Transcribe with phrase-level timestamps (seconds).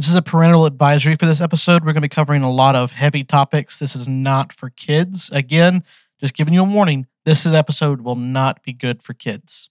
[0.00, 1.82] This is a parental advisory for this episode.
[1.82, 3.78] We're going to be covering a lot of heavy topics.
[3.78, 5.28] This is not for kids.
[5.30, 5.84] Again,
[6.18, 7.06] just giving you a warning.
[7.26, 9.68] This is episode will not be good for kids.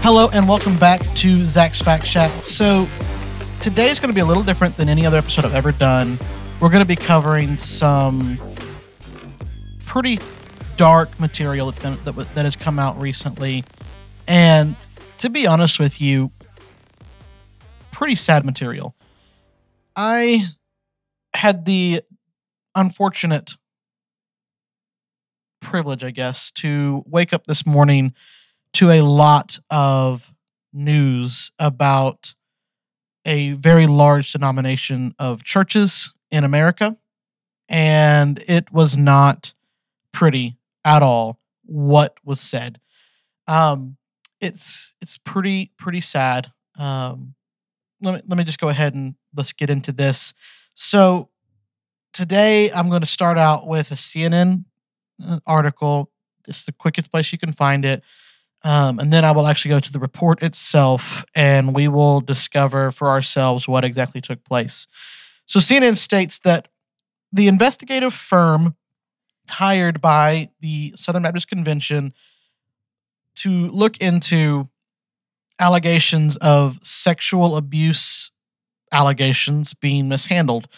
[0.00, 2.30] Hello and welcome back to Zach's Fact Shack.
[2.44, 2.86] So
[3.60, 6.20] today is going to be a little different than any other episode I've ever done.
[6.60, 8.38] We're going to be covering some
[9.84, 10.20] pretty
[10.82, 13.62] dark material that's been that, that has come out recently,
[14.26, 14.74] and
[15.16, 16.32] to be honest with you,
[17.92, 18.92] pretty sad material.
[19.94, 20.44] I
[21.34, 22.02] had the
[22.74, 23.52] unfortunate
[25.60, 28.12] privilege, I guess, to wake up this morning
[28.72, 30.34] to a lot of
[30.72, 32.34] news about
[33.24, 36.96] a very large denomination of churches in America.
[37.68, 39.54] And it was not
[40.10, 42.80] pretty at all what was said.
[43.46, 43.96] Um,
[44.40, 46.52] it's it's pretty pretty sad.
[46.78, 47.34] Um,
[48.00, 50.34] let me let me just go ahead and let's get into this.
[50.74, 51.30] So
[52.12, 54.64] today I'm going to start out with a CNN
[55.24, 56.10] uh, article.
[56.48, 58.02] It's the quickest place you can find it.
[58.64, 62.92] Um, and then I will actually go to the report itself and we will discover
[62.92, 64.86] for ourselves what exactly took place.
[65.46, 66.68] So, CNN states that
[67.32, 68.76] the investigative firm
[69.48, 72.12] hired by the Southern Baptist Convention
[73.36, 74.64] to look into
[75.58, 78.30] allegations of sexual abuse
[78.92, 80.68] allegations being mishandled.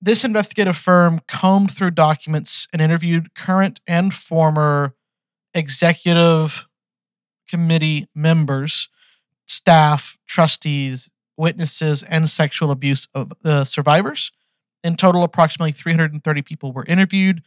[0.00, 4.94] This investigative firm combed through documents and interviewed current and former
[5.54, 6.66] executive
[7.48, 8.88] committee members,
[9.46, 14.32] staff, trustees, witnesses, and sexual abuse of uh, survivors.
[14.86, 17.42] In total, approximately 330 people were interviewed.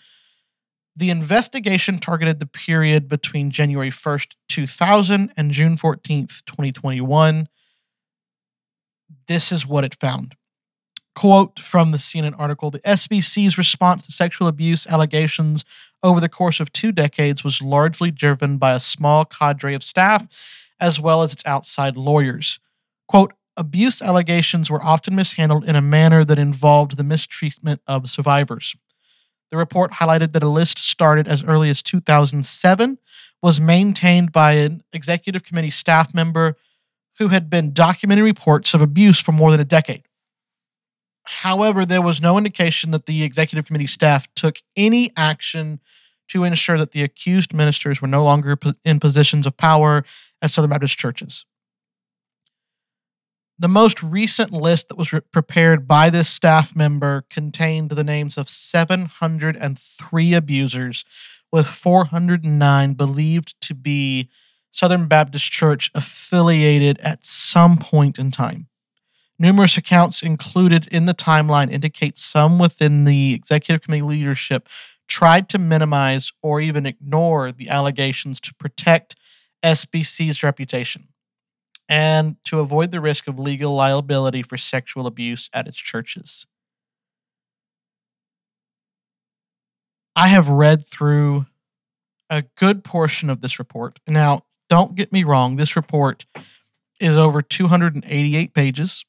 [0.94, 7.48] The investigation targeted the period between January 1st, 2000 and June 14th, 2021.
[9.30, 10.36] This is what it found.
[11.16, 15.64] Quote from the CNN article The SBC's response to sexual abuse allegations
[16.04, 20.28] over the course of two decades was largely driven by a small cadre of staff
[20.78, 22.60] as well as its outside lawyers.
[23.08, 28.76] Quote, abuse allegations were often mishandled in a manner that involved the mistreatment of survivors.
[29.52, 32.98] The report highlighted that a list started as early as 2007
[33.42, 36.56] was maintained by an executive committee staff member
[37.18, 40.04] who had been documenting reports of abuse for more than a decade.
[41.24, 45.80] However, there was no indication that the executive committee staff took any action
[46.30, 50.06] to ensure that the accused ministers were no longer in positions of power
[50.42, 51.46] at Southern Baptist churches.
[53.62, 58.38] The most recent list that was re- prepared by this staff member contained the names
[58.38, 61.04] of 703 abusers,
[61.52, 64.30] with 409 believed to be
[64.72, 68.70] Southern Baptist Church affiliated at some point in time.
[69.38, 74.70] Numerous accounts included in the timeline indicate some within the executive committee leadership
[75.06, 79.18] tried to minimize or even ignore the allegations to protect
[79.62, 81.10] SBC's reputation
[81.90, 86.46] and to avoid the risk of legal liability for sexual abuse at its churches.
[90.16, 91.48] I have read through
[92.30, 94.00] a good portion of this report.
[94.08, 96.28] Now, don't get me wrong, this report
[97.00, 99.04] is over 288 pages.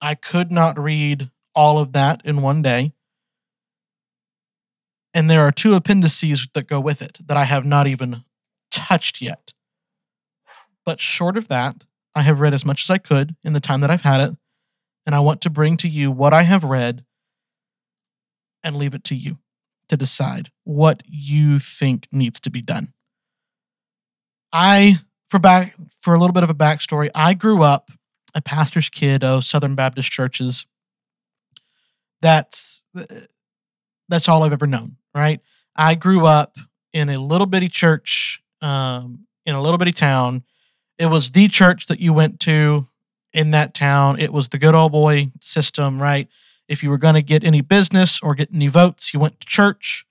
[0.00, 2.92] I could not read all of that in one day.
[5.14, 8.24] And there are two appendices that go with it that I have not even
[8.70, 9.52] touched yet.
[10.84, 11.84] But short of that,
[12.14, 14.36] I have read as much as I could in the time that I've had it.
[15.06, 17.04] And I want to bring to you what I have read
[18.62, 19.38] and leave it to you
[19.88, 22.92] to decide what you think needs to be done.
[24.52, 24.96] I,
[25.30, 27.90] for back for a little bit of a backstory, I grew up
[28.34, 30.66] a pastor's kid of Southern Baptist churches.
[32.20, 32.84] That's
[34.08, 35.40] that's all I've ever known, right?
[35.74, 36.56] I grew up
[36.92, 40.44] in a little bitty church um, in a little bitty town.
[41.02, 42.86] It was the church that you went to
[43.32, 44.20] in that town.
[44.20, 46.28] It was the good old boy system, right?
[46.68, 49.46] If you were going to get any business or get any votes, you went to
[49.48, 50.06] church,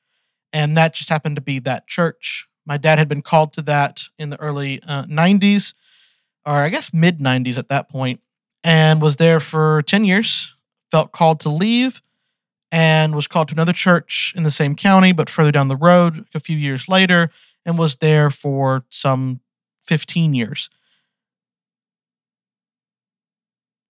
[0.52, 2.50] and that just happened to be that church.
[2.66, 5.76] My dad had been called to that in the early uh, 90s
[6.46, 8.20] or I guess mid 90s at that point,
[8.62, 10.58] and was there for 10 years.
[10.92, 12.02] Felt called to leave
[12.70, 16.26] and was called to another church in the same county, but further down the road
[16.36, 17.30] a few years later,
[17.66, 19.40] and was there for some
[19.84, 20.70] 15 years.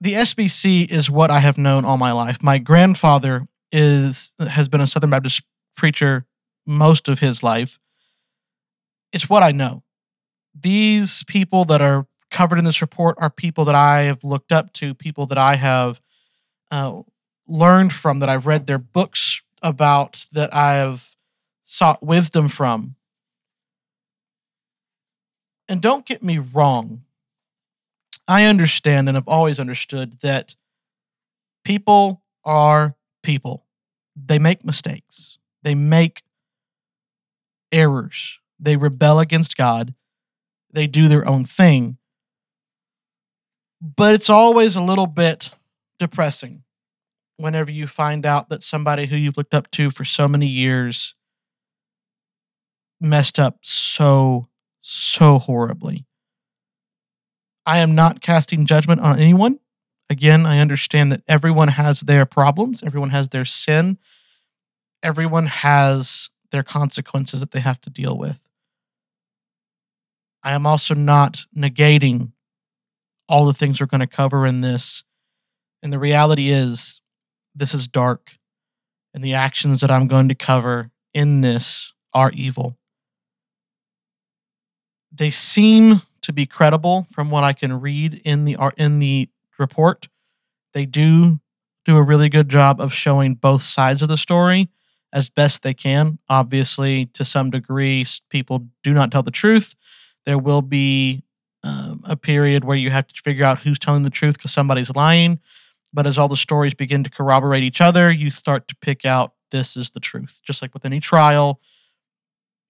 [0.01, 2.41] The SBC is what I have known all my life.
[2.41, 5.43] My grandfather is has been a Southern Baptist
[5.77, 6.25] preacher
[6.65, 7.79] most of his life.
[9.13, 9.83] It's what I know.
[10.59, 14.73] These people that are covered in this report are people that I have looked up
[14.73, 16.01] to, people that I have
[16.71, 17.03] uh,
[17.47, 21.15] learned from, that I've read their books about, that I have
[21.63, 22.95] sought wisdom from.
[25.69, 27.03] And don't get me wrong,
[28.27, 30.55] I understand and have always understood that
[31.63, 33.65] people are people.
[34.15, 36.23] They make mistakes, they make
[37.71, 39.93] errors, they rebel against God,
[40.71, 41.97] they do their own thing.
[43.81, 45.51] But it's always a little bit
[45.97, 46.63] depressing
[47.37, 51.15] whenever you find out that somebody who you've looked up to for so many years
[52.99, 54.45] messed up so,
[54.81, 56.05] so horribly.
[57.71, 59.57] I am not casting judgment on anyone.
[60.09, 63.97] Again, I understand that everyone has their problems, everyone has their sin,
[65.01, 68.45] everyone has their consequences that they have to deal with.
[70.43, 72.33] I am also not negating
[73.29, 75.05] all the things we're going to cover in this.
[75.81, 76.99] And the reality is,
[77.55, 78.33] this is dark,
[79.13, 82.75] and the actions that I'm going to cover in this are evil.
[85.09, 90.07] They seem to be credible from what I can read in the in the report.
[90.73, 91.39] They do
[91.85, 94.69] do a really good job of showing both sides of the story
[95.13, 96.19] as best they can.
[96.29, 99.75] Obviously, to some degree, people do not tell the truth.
[100.25, 101.23] There will be
[101.63, 104.95] um, a period where you have to figure out who's telling the truth because somebody's
[104.95, 105.39] lying.
[105.93, 109.33] But as all the stories begin to corroborate each other, you start to pick out
[109.51, 110.39] this is the truth.
[110.43, 111.59] Just like with any trial,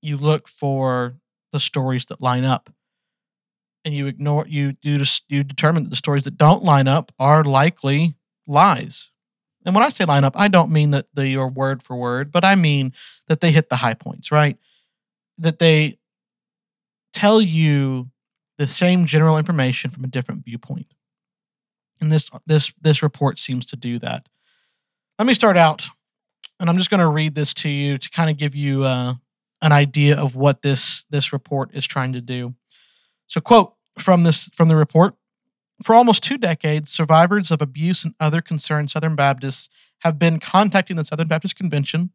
[0.02, 1.16] you look for
[1.52, 2.72] the stories that line up
[3.84, 7.44] and you ignore you just you determine that the stories that don't line up are
[7.44, 8.16] likely
[8.48, 9.12] lies.
[9.66, 12.32] And when I say line up, I don't mean that they are word for word,
[12.32, 12.94] but I mean
[13.28, 14.58] that they hit the high points, right?
[15.38, 15.98] That they
[17.14, 18.10] tell you
[18.58, 20.94] the same general information from a different viewpoint.
[22.00, 24.28] And this this this report seems to do that.
[25.20, 25.88] Let me start out,
[26.60, 29.16] and I'm just going to read this to you to kind of give you uh,
[29.62, 32.56] an idea of what this this report is trying to do.
[33.32, 35.16] So, quote from this from the report:
[35.82, 39.70] For almost two decades, survivors of abuse and other concerned Southern Baptists
[40.00, 42.12] have been contacting the Southern Baptist Convention,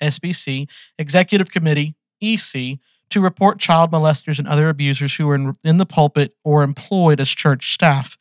[0.00, 2.78] SBC, Executive Committee, EC,
[3.10, 7.18] to report child molesters and other abusers who are in, in the pulpit or employed
[7.18, 8.16] as church staff.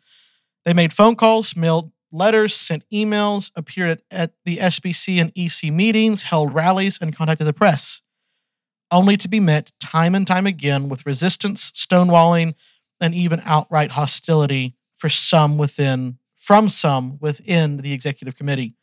[0.66, 5.72] They made phone calls, mailed letters, sent emails, appeared at, at the SBC and EC
[5.72, 8.02] meetings, held rallies, and contacted the press
[8.92, 12.56] only to be met time and time again with resistance, stonewalling,
[13.00, 18.74] and even outright hostility for some within from some within the executive committee.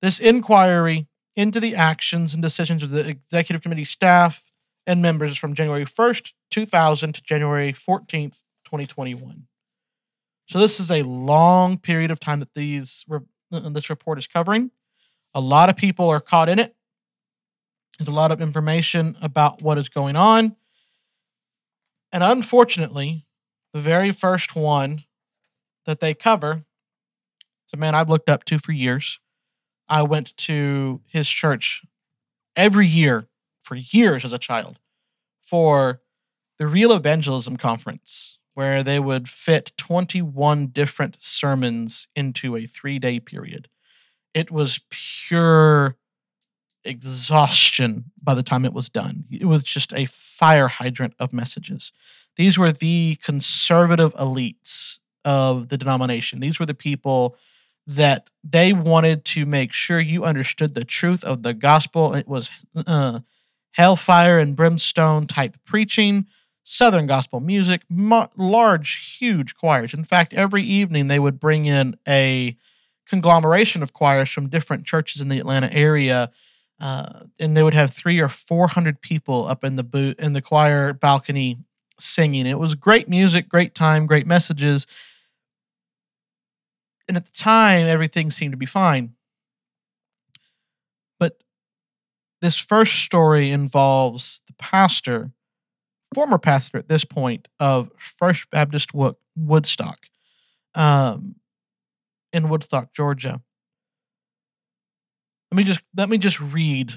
[0.00, 4.50] This inquiry into the actions and decisions of the executive committee staff
[4.86, 9.46] and members from January 1st, 2000 to January 14th, 2021.
[10.46, 13.20] So this is a long period of time that these uh,
[13.70, 14.70] this report is covering.
[15.34, 16.74] A lot of people are caught in it.
[17.98, 20.56] There's a lot of information about what is going on.
[22.12, 23.26] And unfortunately,
[23.72, 25.04] the very first one
[25.84, 26.64] that they cover,
[27.64, 29.20] it's a man I've looked up to for years.
[29.88, 31.84] I went to his church
[32.56, 33.26] every year
[33.60, 34.78] for years as a child
[35.42, 36.00] for
[36.58, 43.18] the Real Evangelism Conference, where they would fit 21 different sermons into a three day
[43.18, 43.68] period.
[44.34, 45.96] It was pure
[46.84, 49.24] exhaustion by the time it was done.
[49.30, 51.92] It was just a fire hydrant of messages.
[52.36, 56.40] These were the conservative elites of the denomination.
[56.40, 57.36] These were the people
[57.86, 62.14] that they wanted to make sure you understood the truth of the gospel.
[62.14, 62.50] It was
[62.86, 63.20] uh,
[63.72, 66.26] hellfire and brimstone type preaching,
[66.64, 69.94] Southern gospel music, large, huge choirs.
[69.94, 72.56] In fact, every evening they would bring in a
[73.06, 76.30] conglomeration of choirs from different churches in the Atlanta area
[76.80, 80.32] uh, and they would have three or four hundred people up in the boot in
[80.32, 81.58] the choir balcony
[81.98, 82.46] singing.
[82.46, 84.86] It was great music, great time, great messages.
[87.08, 89.14] And at the time, everything seemed to be fine.
[91.18, 91.42] But
[92.42, 95.32] this first story involves the pastor,
[96.14, 98.90] former pastor at this point of First Baptist
[99.34, 100.06] Woodstock,
[100.74, 101.36] um,
[102.32, 103.42] in Woodstock, Georgia.
[105.50, 106.94] Let me just let me just read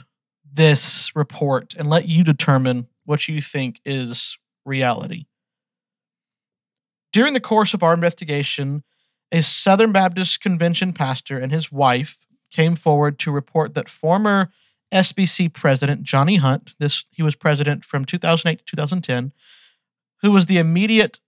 [0.53, 5.25] this report and let you determine what you think is reality.
[7.13, 8.83] During the course of our investigation,
[9.31, 14.49] a Southern Baptist Convention pastor and his wife came forward to report that former
[14.93, 16.73] SBC president Johnny Hunt.
[16.79, 19.31] This he was president from 2008 to 2010,
[20.21, 21.19] who was the immediate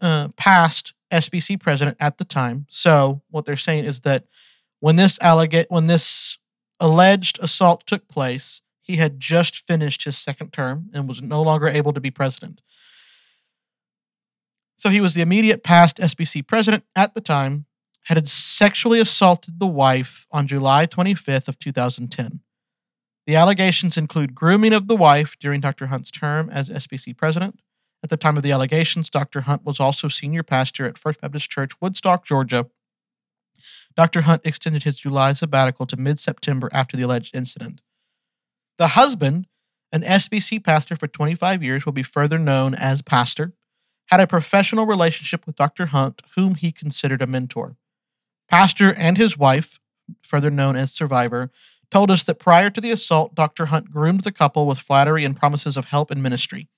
[0.00, 2.66] uh, past SBC president at the time.
[2.68, 4.24] So what they're saying is that
[4.80, 6.38] when this allegate when this
[6.80, 11.68] alleged assault took place, he had just finished his second term and was no longer
[11.68, 12.60] able to be president.
[14.76, 17.66] So he was the immediate past SBC president at the time,
[18.06, 22.40] had sexually assaulted the wife on July 25th of 2010.
[23.26, 25.86] The allegations include grooming of the wife during Dr.
[25.86, 27.60] Hunt's term as SBC president.
[28.02, 29.42] At the time of the allegations, Dr.
[29.42, 32.66] Hunt was also senior pastor at First Baptist Church, Woodstock, Georgia.
[33.96, 34.22] Dr.
[34.22, 37.80] Hunt extended his July sabbatical to mid September after the alleged incident.
[38.78, 39.46] The husband,
[39.92, 43.52] an SBC pastor for 25 years, will be further known as Pastor,
[44.08, 45.86] had a professional relationship with Dr.
[45.86, 47.76] Hunt, whom he considered a mentor.
[48.48, 49.78] Pastor and his wife,
[50.22, 51.50] further known as Survivor,
[51.90, 53.66] told us that prior to the assault, Dr.
[53.66, 56.68] Hunt groomed the couple with flattery and promises of help and ministry.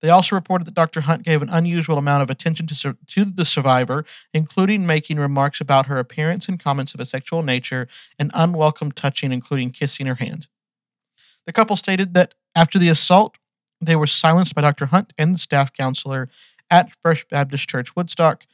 [0.00, 1.02] They also reported that Dr.
[1.02, 5.86] Hunt gave an unusual amount of attention to, to the survivor, including making remarks about
[5.86, 7.88] her appearance and comments of a sexual nature
[8.18, 10.46] and unwelcome touching, including kissing her hand.
[11.46, 13.36] The couple stated that after the assault,
[13.80, 14.86] they were silenced by Dr.
[14.86, 16.28] Hunt and the staff counselor
[16.70, 18.44] at First Baptist Church Woodstock,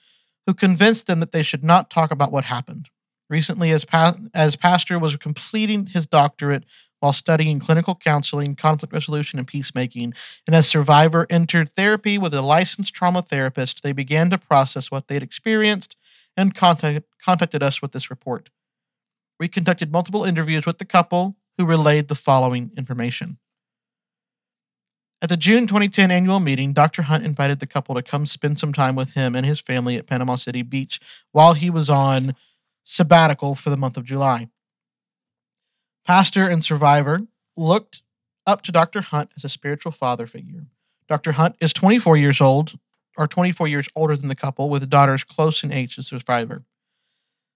[0.47, 2.89] who convinced them that they should not talk about what happened.
[3.31, 6.65] Recently, as, pa- as pastor was completing his doctorate
[7.05, 10.15] while studying clinical counseling, conflict resolution, and peacemaking,
[10.47, 15.07] and as survivor entered therapy with a licensed trauma therapist, they began to process what
[15.07, 15.97] they had experienced
[16.35, 18.49] and contact- contacted us with this report.
[19.39, 23.37] We conducted multiple interviews with the couple who relayed the following information.
[25.21, 27.03] At the June 2010 annual meeting, Dr.
[27.03, 30.07] Hunt invited the couple to come spend some time with him and his family at
[30.07, 30.99] Panama City Beach
[31.33, 32.35] while he was on
[32.83, 34.49] sabbatical for the month of July.
[36.05, 37.21] Pastor and survivor
[37.57, 38.03] looked
[38.47, 39.01] up to Dr.
[39.01, 40.67] Hunt as a spiritual father figure.
[41.09, 41.33] Dr.
[41.33, 42.75] Hunt is 24 years old,
[43.17, 46.63] or 24 years older than the couple, with daughters close in age to survivor.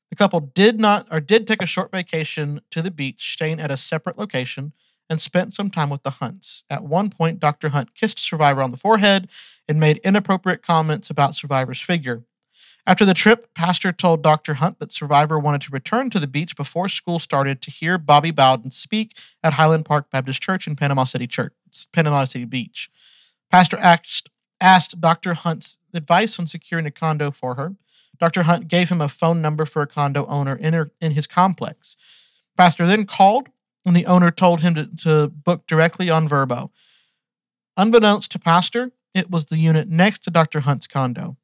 [0.08, 3.70] The couple did not or did take a short vacation to the beach, staying at
[3.70, 4.72] a separate location,
[5.10, 6.64] and spent some time with the Hunts.
[6.70, 7.70] At one point, Dr.
[7.70, 9.28] Hunt kissed Survivor on the forehead
[9.68, 12.24] and made inappropriate comments about Survivor's figure.
[12.88, 14.54] After the trip, Pastor told Dr.
[14.54, 18.30] Hunt that Survivor wanted to return to the beach before school started to hear Bobby
[18.30, 19.14] Bowden speak
[19.45, 21.52] at Highland Park Baptist Church in Panama City Church,
[21.92, 22.88] Panama City Beach.
[23.50, 25.35] Pastor asked, asked Dr.
[25.35, 27.75] Hunt's advice on securing a condo for her.
[28.18, 28.45] Dr.
[28.45, 31.95] Hunt gave him a phone number for a condo owner in, her, in his complex.
[32.57, 33.50] Pastor then called,
[33.85, 36.71] and the owner told him to, to book directly on Vrbo.
[37.76, 40.61] Unbeknownst to Pastor, it was the unit next to Dr.
[40.61, 41.37] Hunt's condo.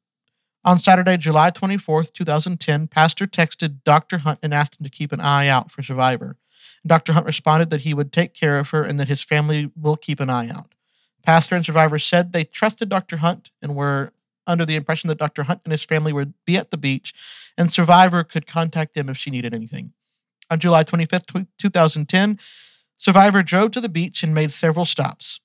[0.65, 4.17] On Saturday, July 24th, 2010, Pastor texted Dr.
[4.17, 6.37] Hunt and asked him to keep an eye out for Survivor.
[6.85, 7.13] Dr.
[7.13, 10.19] Hunt responded that he would take care of her and that his family will keep
[10.19, 10.73] an eye out.
[11.23, 13.17] Pastor and Survivor said they trusted Dr.
[13.17, 14.11] Hunt and were
[14.47, 15.43] under the impression that Dr.
[15.43, 17.13] Hunt and his family would be at the beach
[17.55, 19.93] and Survivor could contact them if she needed anything.
[20.49, 22.39] On July 25th, 2010,
[22.97, 25.41] Survivor drove to the beach and made several stops.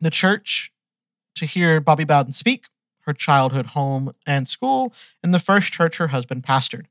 [0.00, 0.72] The church
[1.34, 2.66] to hear Bobby Bowden speak,
[3.08, 6.84] her childhood home and school, and the first church her husband pastored.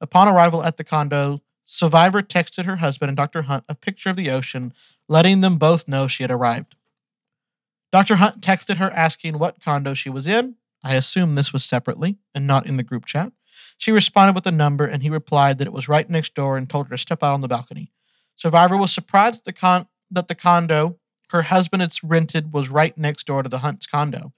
[0.00, 3.42] Upon arrival at the condo, Survivor texted her husband and Dr.
[3.42, 4.72] Hunt a picture of the ocean,
[5.08, 6.74] letting them both know she had arrived.
[7.92, 8.16] Dr.
[8.16, 10.56] Hunt texted her asking what condo she was in.
[10.82, 13.32] I assume this was separately and not in the group chat.
[13.76, 16.68] She responded with a number, and he replied that it was right next door and
[16.68, 17.92] told her to step out on the balcony.
[18.34, 20.98] Survivor was surprised that the, con- that the condo
[21.30, 24.32] her husband had rented was right next door to the Hunt's condo.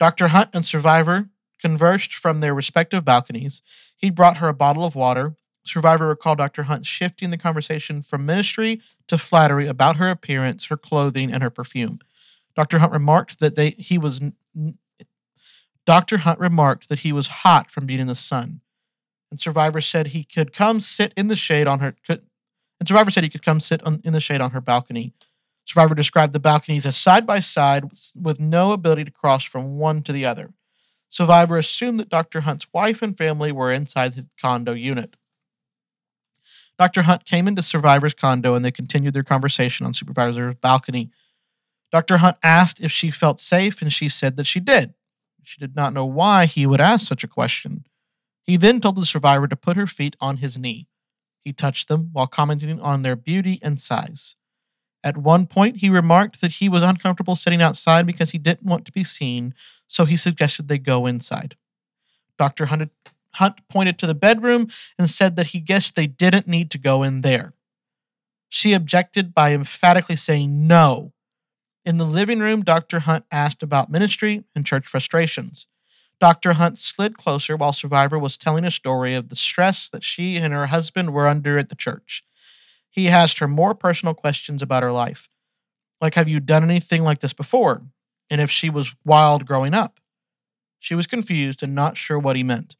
[0.00, 0.28] Dr.
[0.28, 1.28] Hunt and Survivor
[1.60, 3.60] conversed from their respective balconies.
[3.94, 5.36] He brought her a bottle of water.
[5.62, 6.64] Survivor recalled Dr.
[6.64, 11.50] Hunt shifting the conversation from ministry to flattery about her appearance, her clothing, and her
[11.50, 11.98] perfume.
[12.56, 12.78] Dr.
[12.78, 14.22] Hunt remarked that they he was
[15.84, 16.18] Dr.
[16.18, 18.62] Hunt remarked that he was hot from being in the sun.
[19.30, 22.24] And Survivor said he could come sit in the shade on her could,
[22.78, 25.12] and Survivor said he could come sit on, in the shade on her balcony.
[25.70, 27.84] Survivor described the balconies as side by side
[28.20, 30.50] with no ability to cross from one to the other.
[31.08, 32.40] Survivor assumed that Dr.
[32.40, 35.14] Hunt's wife and family were inside the condo unit.
[36.76, 37.02] Dr.
[37.02, 41.12] Hunt came into Survivor's condo and they continued their conversation on Supervisor's balcony.
[41.92, 42.16] Dr.
[42.16, 44.94] Hunt asked if she felt safe, and she said that she did.
[45.44, 47.84] She did not know why he would ask such a question.
[48.42, 50.88] He then told the survivor to put her feet on his knee.
[51.38, 54.34] He touched them while commenting on their beauty and size.
[55.02, 58.84] At one point, he remarked that he was uncomfortable sitting outside because he didn't want
[58.84, 59.54] to be seen,
[59.86, 61.56] so he suggested they go inside.
[62.38, 62.66] Dr.
[62.66, 62.90] Hunt,
[63.68, 67.20] pointed to the bedroom and said that he guessed they didn't need to go in
[67.20, 67.54] there.
[68.48, 71.12] She objected by emphatically saying no.
[71.84, 73.00] In the living room, Dr.
[73.00, 75.66] Hunt asked about ministry and church frustrations.
[76.20, 76.54] Dr.
[76.54, 80.52] Hunt slid closer while Survivor was telling a story of the stress that she and
[80.52, 82.22] her husband were under at the church.
[82.90, 85.28] He asked her more personal questions about her life,
[86.00, 87.82] like, Have you done anything like this before?
[88.28, 90.00] And if she was wild growing up.
[90.78, 92.76] She was confused and not sure what he meant.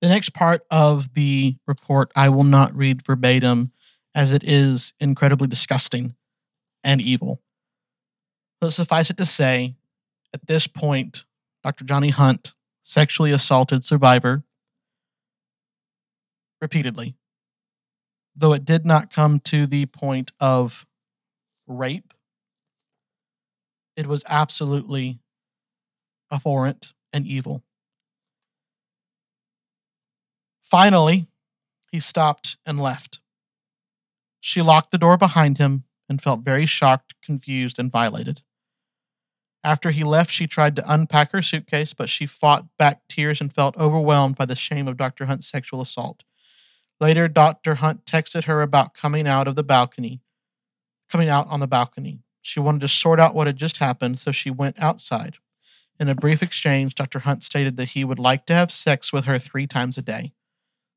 [0.00, 3.72] The next part of the report I will not read verbatim
[4.14, 6.14] as it is incredibly disgusting
[6.82, 7.42] and evil.
[8.60, 9.76] But suffice it to say,
[10.34, 11.24] at this point,
[11.62, 11.84] Dr.
[11.84, 14.42] Johnny Hunt sexually assaulted survivor
[16.60, 17.14] repeatedly,
[18.40, 20.86] though it did not come to the point of
[21.66, 22.14] rape.
[23.96, 25.20] It was absolutely
[26.32, 27.62] abhorrent and evil.
[30.62, 31.26] Finally,
[31.92, 33.20] he stopped and left.
[34.40, 38.40] She locked the door behind him and felt very shocked, confused, and violated.
[39.62, 43.52] After he left, she tried to unpack her suitcase, but she fought back tears and
[43.52, 45.26] felt overwhelmed by the shame of Dr.
[45.26, 46.22] Hunt's sexual assault.
[47.00, 47.76] Later, Dr.
[47.76, 50.20] Hunt texted her about coming out of the balcony,
[51.08, 52.20] coming out on the balcony.
[52.42, 55.38] She wanted to sort out what had just happened, so she went outside.
[55.98, 57.20] In a brief exchange, Dr.
[57.20, 60.32] Hunt stated that he would like to have sex with her three times a day.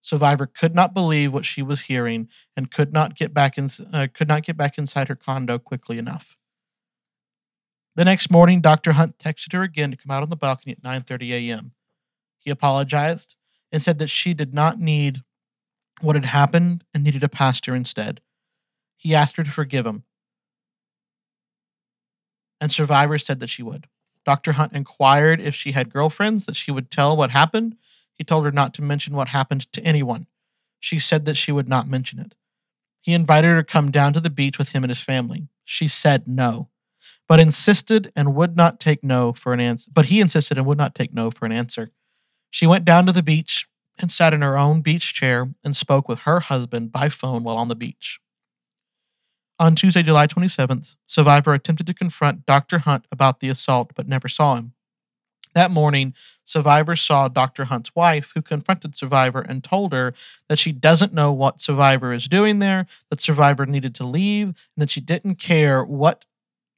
[0.01, 4.07] Survivor could not believe what she was hearing and could not get back in, uh,
[4.13, 6.37] could not get back inside her condo quickly enough.
[7.95, 8.93] The next morning, Dr.
[8.93, 11.71] Hunt texted her again to come out on the balcony at 9:30 a.m.
[12.39, 13.35] He apologized
[13.71, 15.23] and said that she did not need
[16.03, 18.21] what had happened and needed a pastor instead.
[18.97, 20.03] He asked her to forgive him.
[22.61, 23.87] And Survivor said that she would.
[24.25, 24.53] Dr.
[24.53, 27.75] Hunt inquired if she had girlfriends that she would tell what happened
[28.13, 30.27] he told her not to mention what happened to anyone.
[30.79, 32.35] She said that she would not mention it.
[33.01, 35.47] He invited her to come down to the beach with him and his family.
[35.65, 36.69] She said no,
[37.27, 39.89] but insisted and would not take no for an answer.
[39.93, 41.89] But he insisted and would not take no for an answer.
[42.49, 43.67] She went down to the beach
[43.99, 47.57] and sat in her own beach chair and spoke with her husband by phone while
[47.57, 48.19] on the beach.
[49.59, 52.79] On Tuesday, July 27th, Survivor attempted to confront Dr.
[52.79, 54.73] Hunt about the assault but never saw him.
[55.53, 57.65] That morning, Survivor saw Dr.
[57.65, 60.13] Hunt's wife, who confronted Survivor and told her
[60.49, 64.55] that she doesn't know what Survivor is doing there, that Survivor needed to leave, and
[64.77, 66.25] that she didn't care what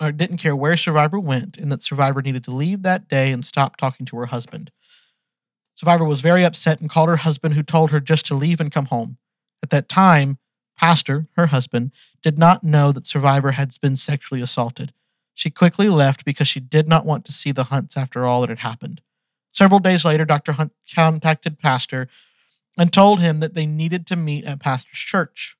[0.01, 3.45] or didn't care where Survivor went, and that Survivor needed to leave that day and
[3.45, 4.69] stop talking to her husband.
[5.75, 8.71] Survivor was very upset and called her husband, who told her just to leave and
[8.71, 9.17] come home.
[9.61, 10.39] At that time,
[10.77, 11.91] Pastor, her husband,
[12.23, 14.93] did not know that Survivor had been sexually assaulted.
[15.33, 18.49] She quickly left because she did not want to see the Hunts after all that
[18.49, 19.01] had happened.
[19.51, 20.53] Several days later, Dr.
[20.53, 22.07] Hunt contacted Pastor
[22.77, 25.57] and told him that they needed to meet at Pastor's church,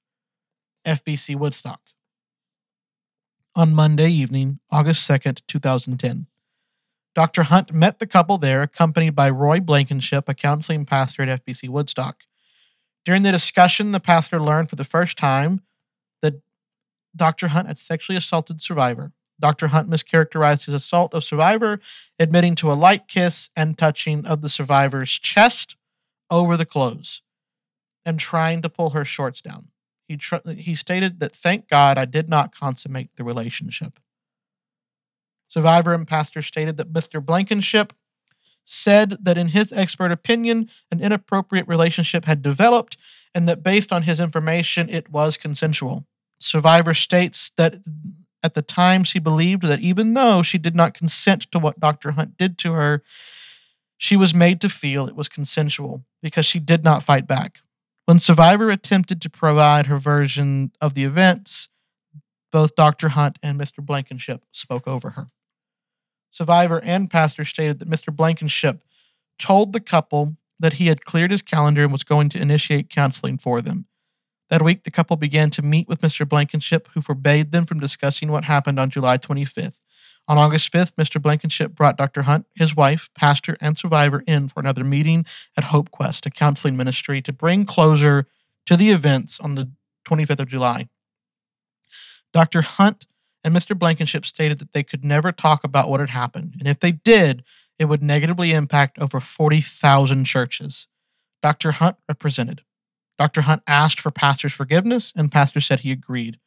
[0.86, 1.82] FBC Woodstock,
[3.56, 6.28] on Monday evening, August 2nd, 2010.
[7.16, 7.44] Dr.
[7.44, 12.24] Hunt met the couple there, accompanied by Roy Blankenship, a counseling pastor at FBC Woodstock.
[13.06, 15.62] During the discussion, the pastor learned for the first time
[16.22, 16.42] that
[17.16, 17.48] Dr.
[17.50, 19.14] Hunt had sexually assaulted Survivor.
[19.40, 19.68] Dr.
[19.68, 21.80] Hunt mischaracterized his assault of survivor,
[22.20, 25.76] admitting to a light kiss and touching of the survivor's chest
[26.30, 27.22] over the clothes
[28.06, 29.70] and trying to pull her shorts down.
[30.08, 34.00] He, tr- he stated that, thank God I did not consummate the relationship.
[35.56, 37.26] Survivor and pastor stated that Mr.
[37.26, 37.94] Blankenship
[38.66, 42.98] said that, in his expert opinion, an inappropriate relationship had developed
[43.34, 46.06] and that, based on his information, it was consensual.
[46.42, 47.78] Survivor states that
[48.44, 52.12] at the time, she believed that even though she did not consent to what Dr.
[52.12, 53.02] Hunt did to her,
[53.96, 57.60] she was made to feel it was consensual because she did not fight back.
[58.04, 61.70] When Survivor attempted to provide her version of the events,
[62.52, 63.08] both Dr.
[63.08, 63.80] Hunt and Mr.
[63.80, 65.28] Blankenship spoke over her.
[66.36, 68.14] Survivor and Pastor stated that Mr.
[68.14, 68.84] Blankenship
[69.40, 73.38] told the couple that he had cleared his calendar and was going to initiate counseling
[73.38, 73.86] for them.
[74.50, 76.28] That week, the couple began to meet with Mr.
[76.28, 79.80] Blankenship, who forbade them from discussing what happened on July 25th.
[80.28, 81.22] On August 5th, Mr.
[81.22, 82.24] Blankenship brought Dr.
[82.24, 85.26] Hunt, his wife, pastor, and survivor in for another meeting
[85.58, 88.26] at Hope Quest, a counseling ministry, to bring closure
[88.66, 89.72] to the events on the
[90.06, 90.90] 25th of July.
[92.34, 92.62] Dr.
[92.62, 93.06] Hunt
[93.46, 93.78] and Mr.
[93.78, 97.44] Blankenship stated that they could never talk about what had happened, and if they did,
[97.78, 100.88] it would negatively impact over 40,000 churches.
[101.42, 101.74] Dr.
[101.74, 102.64] Hunt represented
[103.18, 103.42] Dr.
[103.42, 106.40] Hunt asked for Pastor's forgiveness, and Pastor said he agreed.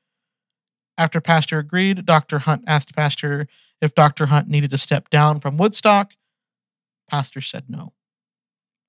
[0.99, 2.41] After Pastor agreed, Dr.
[2.41, 3.47] Hunt asked Pastor
[3.81, 4.27] if Dr.
[4.27, 6.15] Hunt needed to step down from Woodstock.
[7.09, 7.95] Pastor said no.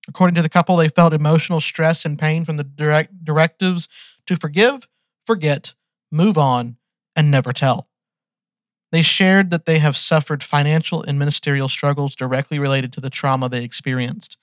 [0.08, 3.88] According to the couple, they felt emotional stress and pain from the direct directives
[4.26, 4.88] to forgive,
[5.26, 5.76] forget,
[6.12, 6.78] move on,
[7.16, 7.89] and never tell.
[8.92, 13.50] They shared that they have suffered financial and ministerial struggles directly related to the trauma
[13.50, 14.38] they experienced.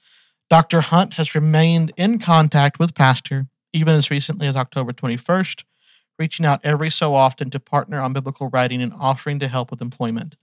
[0.49, 0.81] Dr.
[0.83, 5.65] Hunt has remained in contact with Pastor even as recently as October 21st,
[6.19, 9.83] reaching out every so often to partner on biblical writing and offering to help with
[9.83, 10.37] employment.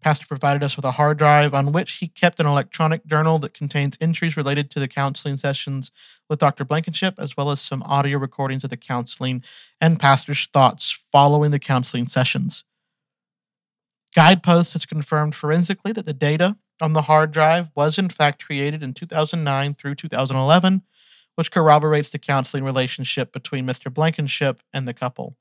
[0.00, 3.54] Pastor provided us with a hard drive on which he kept an electronic journal that
[3.54, 5.90] contains entries related to the counseling sessions
[6.28, 6.64] with Dr.
[6.64, 9.42] Blankenship, as well as some audio recordings of the counseling
[9.80, 12.64] and Pastor's thoughts following the counseling sessions.
[14.14, 18.82] Guidepost has confirmed forensically that the data on the hard drive was in fact created
[18.82, 20.82] in 2009 through 2011,
[21.34, 23.92] which corroborates the counseling relationship between Mr.
[23.92, 25.36] Blankenship and the couple.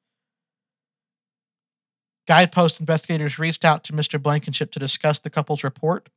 [2.27, 4.21] Guidepost investigators reached out to Mr.
[4.21, 6.09] Blankenship to discuss the couple's report.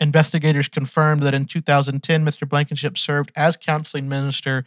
[0.00, 2.48] Investigators confirmed that in 2010, Mr.
[2.48, 4.64] Blankenship served as counseling minister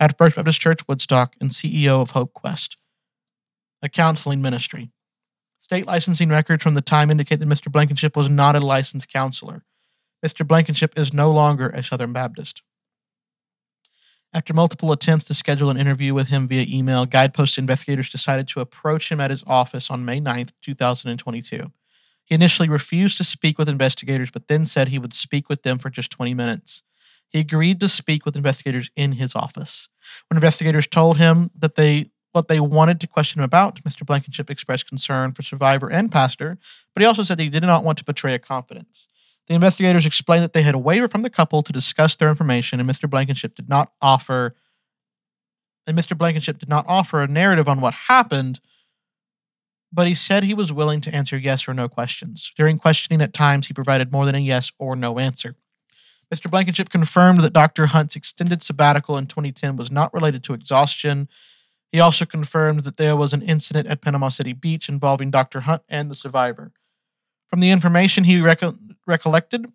[0.00, 2.76] at First Baptist Church Woodstock and CEO of Hope Quest,
[3.80, 4.90] a counseling ministry.
[5.62, 7.70] State licensing records from the time indicate that Mr.
[7.70, 9.62] Blankenship was not a licensed counselor.
[10.26, 10.44] Mr.
[10.44, 12.62] Blankenship is no longer a Southern Baptist.
[14.34, 18.60] After multiple attempts to schedule an interview with him via email, Guidepost investigators decided to
[18.60, 21.70] approach him at his office on May 9th, 2022.
[22.24, 25.78] He initially refused to speak with investigators, but then said he would speak with them
[25.78, 26.82] for just 20 minutes.
[27.28, 29.88] He agreed to speak with investigators in his office.
[30.28, 34.04] When investigators told him that they what they wanted to question him about, Mr.
[34.04, 36.58] Blankenship expressed concern for survivor and pastor,
[36.94, 39.08] but he also said that he did not want to betray a confidence.
[39.48, 42.80] The investigators explained that they had a waiver from the couple to discuss their information,
[42.80, 43.08] and Mr.
[43.08, 44.54] Blankenship did not offer
[45.86, 46.16] and Mr.
[46.16, 48.60] Blankenship did not offer a narrative on what happened,
[49.92, 52.52] but he said he was willing to answer yes or no questions.
[52.56, 55.56] During questioning at times, he provided more than a yes or no answer.
[56.32, 56.50] Mr.
[56.50, 57.86] Blankenship confirmed that Dr.
[57.86, 61.28] Hunt's extended sabbatical in 2010 was not related to exhaustion.
[61.92, 65.60] He also confirmed that there was an incident at Panama City Beach involving Dr.
[65.60, 66.72] Hunt and the survivor.
[67.48, 68.40] From the information he
[69.06, 69.66] recollected,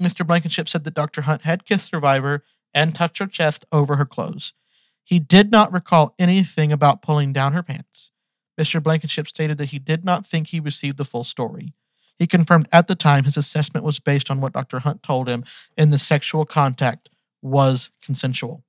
[0.00, 0.24] Mr.
[0.24, 1.22] Blankenship said that Dr.
[1.22, 4.54] Hunt had kissed Survivor and touched her chest over her clothes.
[5.02, 8.12] He did not recall anything about pulling down her pants.
[8.58, 8.80] Mr.
[8.80, 11.74] Blankenship stated that he did not think he received the full story.
[12.16, 14.78] He confirmed at the time his assessment was based on what Dr.
[14.78, 15.44] Hunt told him,
[15.76, 17.08] and the sexual contact
[17.42, 18.62] was consensual.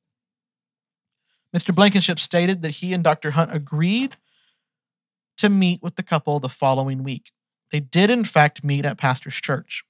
[1.56, 1.74] Mr.
[1.74, 3.32] Blankenship stated that he and Dr.
[3.32, 4.16] Hunt agreed
[5.38, 7.32] to meet with the couple the following week.
[7.72, 9.84] They did, in fact, meet at Pastor's church.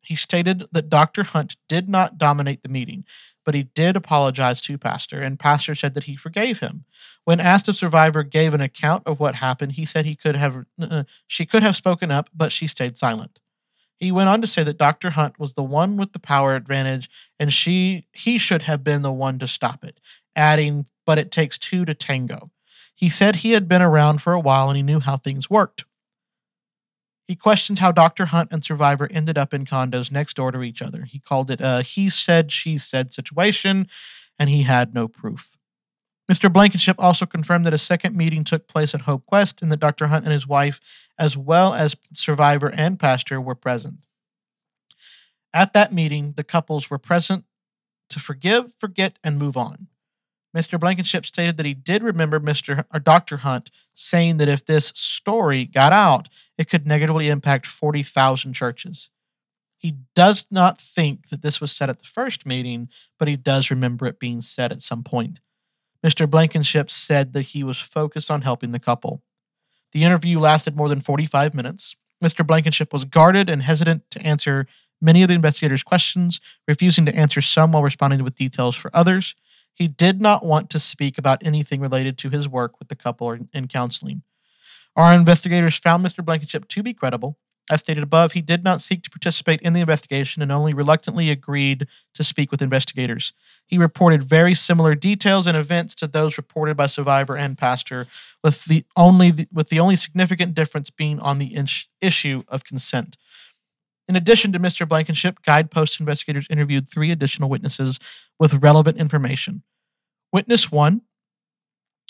[0.00, 1.22] He stated that Dr.
[1.22, 3.04] Hunt did not dominate the meeting,
[3.44, 6.84] but he did apologize to Pastor, and Pastor said that he forgave him.
[7.24, 10.64] When asked if Survivor gave an account of what happened, he said he could have
[10.80, 13.38] uh, she could have spoken up, but she stayed silent.
[13.96, 15.10] He went on to say that Dr.
[15.10, 19.12] Hunt was the one with the power advantage, and she he should have been the
[19.12, 20.00] one to stop it,
[20.36, 22.50] adding, "But it takes two to tango."
[22.94, 25.84] He said he had been around for a while and he knew how things worked.
[27.26, 28.26] He questioned how Dr.
[28.26, 31.04] Hunt and Survivor ended up in condos next door to each other.
[31.04, 33.86] He called it a he said, she said situation,
[34.38, 35.56] and he had no proof.
[36.30, 36.52] Mr.
[36.52, 40.06] Blankenship also confirmed that a second meeting took place at Hope Quest and that Dr.
[40.06, 43.98] Hunt and his wife, as well as Survivor and Pastor, were present.
[45.52, 47.44] At that meeting, the couples were present
[48.08, 49.88] to forgive, forget, and move on.
[50.56, 50.78] Mr.
[50.78, 52.84] Blankenship stated that he did remember Mr.
[52.92, 53.38] or Dr.
[53.38, 59.08] Hunt saying that if this story got out, it could negatively impact 40,000 churches.
[59.78, 62.88] He does not think that this was said at the first meeting,
[63.18, 65.40] but he does remember it being said at some point.
[66.04, 66.28] Mr.
[66.28, 69.22] Blankenship said that he was focused on helping the couple.
[69.92, 71.96] The interview lasted more than 45 minutes.
[72.22, 72.46] Mr.
[72.46, 74.66] Blankenship was guarded and hesitant to answer
[75.00, 79.34] many of the investigators' questions, refusing to answer some while responding with details for others.
[79.74, 83.36] He did not want to speak about anything related to his work with the couple
[83.52, 84.22] in counseling.
[84.96, 86.24] Our investigators found Mr.
[86.24, 87.38] Blankenship to be credible.
[87.70, 91.30] As stated above, he did not seek to participate in the investigation and only reluctantly
[91.30, 93.32] agreed to speak with investigators.
[93.66, 98.08] He reported very similar details and events to those reported by survivor and pastor,
[98.42, 101.56] with the only with the only significant difference being on the
[102.00, 103.16] issue of consent.
[104.12, 104.86] In addition to Mr.
[104.86, 107.98] Blankenship, Guidepost investigators interviewed three additional witnesses
[108.38, 109.62] with relevant information.
[110.30, 111.00] Witness one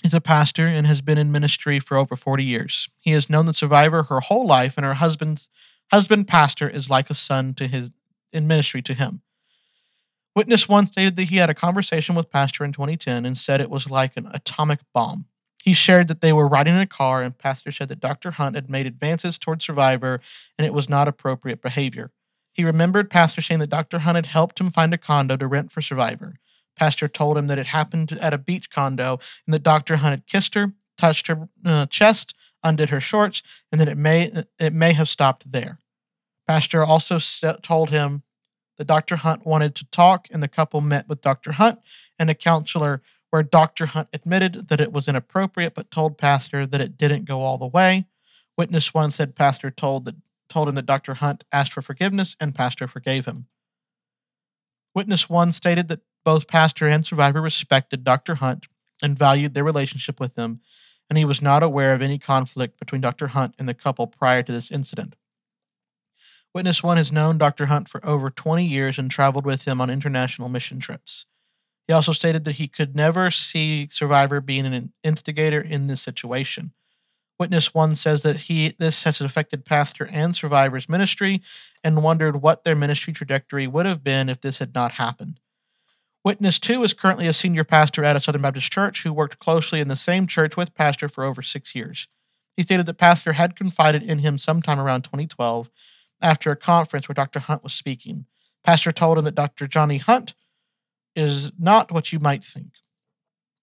[0.03, 2.89] is a pastor and has been in ministry for over 40 years.
[2.99, 5.49] He has known the survivor her whole life, and her husband's
[5.93, 7.93] husband pastor is like a son to his
[8.33, 9.23] in ministry to him.
[10.35, 13.71] Witness one stated that he had a conversation with Pastor in 2010 and said it
[13.71, 15.27] was like an atomic bomb.
[15.63, 18.33] He shared that they were riding in a car, and Pastor said that Dr.
[18.33, 20.21] Hunt had made advances toward Survivor
[20.59, 22.11] and it was not appropriate behavior.
[22.53, 24.01] He remembered Pastor saying that Dr.
[24.01, 26.35] Hunt had helped him find a condo to rent for Survivor.
[26.77, 29.99] Pastor told him that it happened at a beach condo and that Dr.
[29.99, 34.33] Hunt had kissed her, touched her uh, chest, undid her shorts, and then it may
[34.59, 35.79] it may have stopped there.
[36.45, 38.25] Pastor also st- told him
[38.79, 39.15] that Dr.
[39.15, 41.53] Hunt wanted to talk, and the couple met with Dr.
[41.53, 41.79] Hunt
[42.19, 43.01] and a counselor,
[43.33, 43.87] where Dr.
[43.87, 47.67] Hunt admitted that it was inappropriate, but told Pastor that it didn't go all the
[47.67, 48.05] way.
[48.59, 50.17] Witness one said Pastor told that
[50.51, 51.15] told him that Dr.
[51.15, 53.47] Hunt asked for forgiveness, and Pastor forgave him.
[54.95, 58.35] Witness one stated that both Pastor and survivor respected Dr.
[58.35, 58.67] Hunt
[59.03, 60.61] and valued their relationship with him,
[61.09, 63.29] and he was not aware of any conflict between Dr.
[63.29, 65.17] Hunt and the couple prior to this incident.
[66.55, 67.65] Witness 1 has known Dr.
[67.65, 71.25] Hunt for over 20 years and traveled with him on international mission trips.
[71.87, 76.73] He also stated that he could never see Survivor being an instigator in this situation.
[77.39, 81.43] Witness 1 says that he this has affected Pastor and Survivor's ministry
[81.83, 85.41] and wondered what their ministry trajectory would have been if this had not happened.
[86.25, 89.81] Witness 2 is currently a senior pastor at a Southern Baptist church who worked closely
[89.81, 92.07] in the same church with Pastor for over six years.
[92.57, 95.69] He stated that Pastor had confided in him sometime around 2012
[96.21, 97.41] after a conference where Dr.
[97.41, 98.27] Hunt was speaking.
[98.63, 99.67] Pastor told him that Dr.
[99.67, 100.35] Johnny Hunt
[101.15, 102.73] is not what you might think.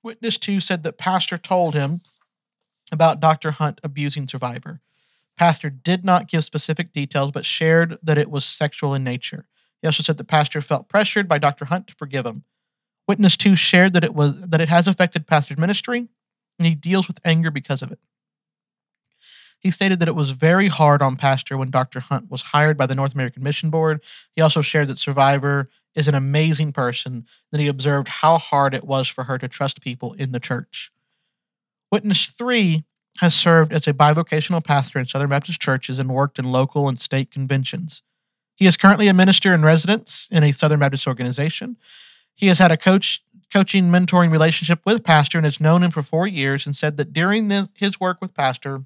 [0.04, 2.02] Witness 2 said that Pastor told him
[2.92, 3.52] about Dr.
[3.52, 4.82] Hunt abusing Survivor.
[5.38, 9.46] Pastor did not give specific details, but shared that it was sexual in nature.
[9.82, 11.66] He also said the pastor felt pressured by Dr.
[11.66, 12.44] Hunt to forgive him.
[13.08, 16.08] Witness 2 shared that it was that it has affected pastor's ministry,
[16.60, 18.00] and he deals with anger because of it.
[19.60, 22.00] He stated that it was very hard on Pastor when Dr.
[22.00, 24.02] Hunt was hired by the North American Mission Board.
[24.36, 28.86] He also shared that Survivor is an amazing person, that he observed how hard it
[28.86, 30.92] was for her to trust people in the church.
[31.92, 32.86] Witness 3
[33.18, 37.00] has served as a bivocational pastor in Southern Baptist churches and worked in local and
[37.00, 38.02] state conventions.
[38.56, 41.76] He is currently a minister in residence in a Southern Baptist organization.
[42.34, 46.04] He has had a coach coaching mentoring relationship with pastor and has known him for
[46.04, 48.84] 4 years and said that during the, his work with pastor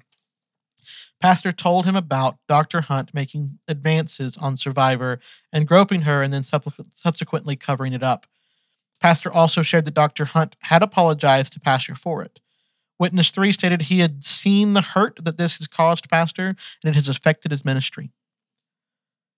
[1.20, 2.82] Pastor told him about Dr.
[2.82, 5.20] Hunt making advances on Survivor
[5.52, 8.26] and groping her and then subsequently covering it up.
[9.00, 10.24] Pastor also shared that Dr.
[10.24, 12.40] Hunt had apologized to Pastor for it.
[12.98, 16.94] Witness 3 stated he had seen the hurt that this has caused Pastor and it
[16.94, 18.12] has affected his ministry.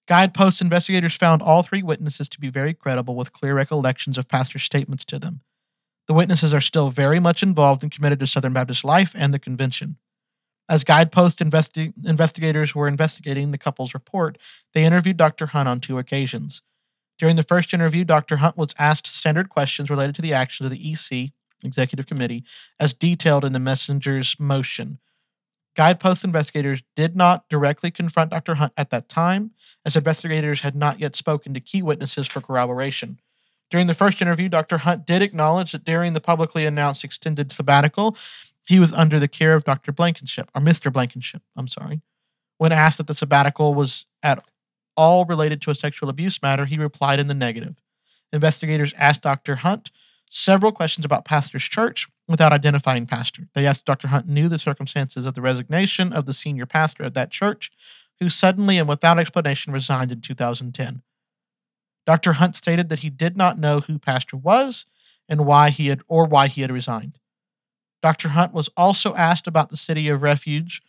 [0.06, 4.62] Guidepost investigators found all three witnesses to be very credible with clear recollections of Pastor's
[4.62, 5.40] statements to them.
[6.06, 9.40] The witnesses are still very much involved and committed to Southern Baptist life and the
[9.40, 9.96] convention.
[10.68, 14.36] As Guidepost investi- investigators were investigating the couple's report,
[14.74, 15.46] they interviewed Dr.
[15.46, 16.62] Hunt on two occasions.
[17.18, 18.38] During the first interview, Dr.
[18.38, 21.32] Hunt was asked standard questions related to the actions of the EC,
[21.64, 22.44] Executive Committee,
[22.78, 24.98] as detailed in the messenger's motion.
[25.76, 28.56] Guidepost investigators did not directly confront Dr.
[28.56, 29.52] Hunt at that time,
[29.84, 33.20] as investigators had not yet spoken to key witnesses for corroboration.
[33.70, 34.78] During the first interview, Dr.
[34.78, 38.16] Hunt did acknowledge that during the publicly announced extended sabbatical,
[38.68, 39.92] he was under the care of Dr.
[39.92, 40.92] Blankenship, or Mr.
[40.92, 42.00] Blankenship, I'm sorry.
[42.58, 44.42] When asked if the sabbatical was at
[44.96, 47.76] all related to a sexual abuse matter, he replied in the negative.
[48.32, 49.56] Investigators asked Dr.
[49.56, 49.90] Hunt
[50.30, 53.48] several questions about Pastor's church without identifying Pastor.
[53.54, 54.08] They asked Dr.
[54.08, 57.70] Hunt knew the circumstances of the resignation of the senior pastor at that church,
[58.18, 61.02] who suddenly and without explanation resigned in 2010.
[62.06, 62.34] Dr.
[62.34, 64.86] Hunt stated that he did not know who Pastor was
[65.28, 67.18] and why he had or why he had resigned.
[68.02, 68.30] Dr.
[68.30, 70.82] Hunt was also asked about the City of Refuge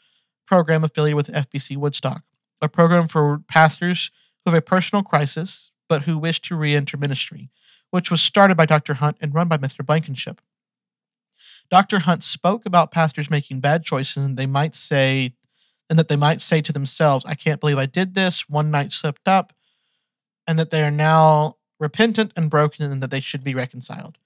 [0.45, 2.23] program affiliated with FBC Woodstock,
[2.61, 4.11] a program for pastors
[4.45, 7.49] who have a personal crisis but who wish to re enter ministry,
[7.89, 8.95] which was started by Dr.
[8.95, 9.85] Hunt and run by Mr.
[9.85, 10.41] Blankenship.
[11.69, 11.99] Dr.
[11.99, 15.33] Hunt spoke about pastors making bad choices and they might say
[15.89, 18.91] and that they might say to themselves, I can't believe I did this, one night
[18.91, 19.53] slipped up,
[20.47, 24.17] and that they are now repentant and broken and that they should be reconciled.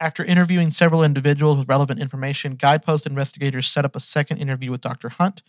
[0.00, 4.80] After interviewing several individuals with relevant information, Guidepost investigators set up a second interview with
[4.80, 5.08] Dr.
[5.08, 5.42] Hunt.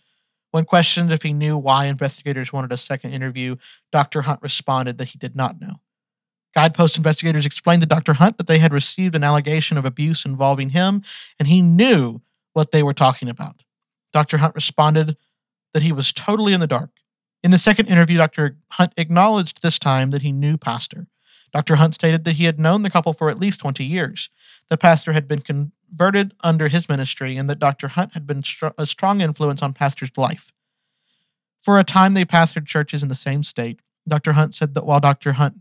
[0.50, 3.56] When questioned if he knew why investigators wanted a second interview,
[3.92, 4.22] Dr.
[4.22, 5.80] Hunt responded that he did not know.
[6.52, 8.14] Guidepost investigators explained to Dr.
[8.14, 11.04] Hunt that they had received an allegation of abuse involving him,
[11.38, 12.20] and he knew
[12.52, 13.62] what they were talking about.
[14.12, 14.38] Dr.
[14.38, 15.16] Hunt responded
[15.72, 16.90] that he was totally in the dark.
[17.42, 18.56] In the second interview, Dr.
[18.72, 21.06] Hunt acknowledged this time that he knew Pastor.
[21.52, 21.76] Dr.
[21.76, 24.28] Hunt stated that he had known the couple for at least 20 years.
[24.68, 27.88] The pastor had been converted under his ministry, and that Dr.
[27.88, 30.52] Hunt had been str- a strong influence on Pastor's life.
[31.60, 33.80] For a time, they pastored churches in the same state.
[34.06, 34.32] Dr.
[34.32, 35.32] Hunt said that while Dr.
[35.32, 35.56] Hunt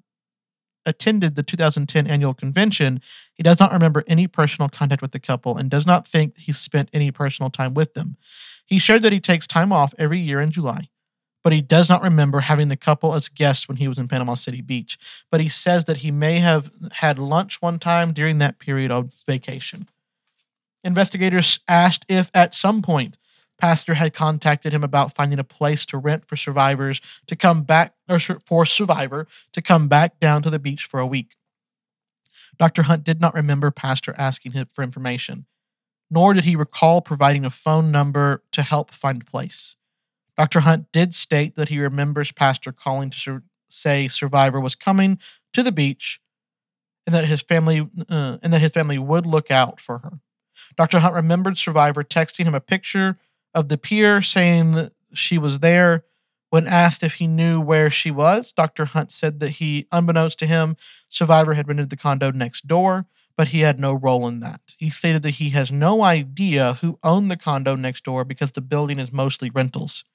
[0.85, 3.01] attended the 2010 annual convention,
[3.33, 6.51] he does not remember any personal contact with the couple and does not think he
[6.51, 8.15] spent any personal time with them.
[8.65, 10.89] He shared that he takes time off every year in July
[11.43, 14.35] but he does not remember having the couple as guests when he was in Panama
[14.35, 14.97] City Beach.
[15.31, 19.13] But he says that he may have had lunch one time during that period of
[19.25, 19.87] vacation.
[20.83, 23.17] Investigators asked if at some point
[23.59, 27.93] Pastor had contacted him about finding a place to rent for survivors to come back,
[28.07, 31.35] or for survivor to come back down to the beach for a week.
[32.57, 32.83] Dr.
[32.83, 35.45] Hunt did not remember Pastor asking him for information,
[36.09, 39.75] nor did he recall providing a phone number to help find a place.
[40.39, 40.61] Dr.
[40.61, 45.19] Hunt did state that he remembers Pastor calling to sur- say Survivor was coming
[45.51, 46.21] to the beach
[47.05, 50.21] and that his family uh, and that his family would look out for her.
[50.77, 50.99] Dr.
[50.99, 53.17] Hunt remembered Survivor texting him a picture
[53.53, 56.05] of the pier saying that she was there.
[56.51, 58.85] When asked if he knew where she was, Dr.
[58.85, 60.77] Hunt said that he, unbeknownst to him,
[61.09, 64.61] Survivor had rented the condo next door, but he had no role in that.
[64.77, 68.61] He stated that he has no idea who owned the condo next door because the
[68.61, 70.05] building is mostly rentals.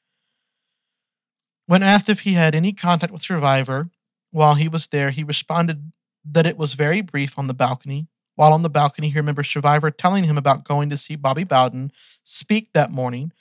[1.66, 3.86] When asked if he had any contact with Survivor
[4.30, 5.92] while he was there, he responded
[6.24, 8.06] that it was very brief on the balcony.
[8.36, 11.92] While on the balcony, he remembers Survivor telling him about going to see Bobby Bowden
[12.24, 13.32] speak that morning,